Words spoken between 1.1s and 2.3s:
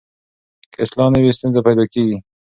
نه وي ستونزه پیدا کېږي.